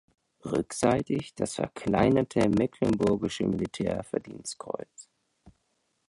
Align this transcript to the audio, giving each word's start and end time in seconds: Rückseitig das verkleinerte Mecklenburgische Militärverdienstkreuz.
Rückseitig 0.45 1.35
das 1.35 1.53
verkleinerte 1.53 2.49
Mecklenburgische 2.49 3.45
Militärverdienstkreuz. 3.45 5.11